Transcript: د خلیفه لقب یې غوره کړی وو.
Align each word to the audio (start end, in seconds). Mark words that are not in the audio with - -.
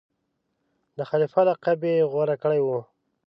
د 0.97 0.99
خلیفه 1.09 1.41
لقب 1.49 1.79
یې 1.89 2.07
غوره 2.11 2.35
کړی 2.43 2.61
وو. 2.63 2.79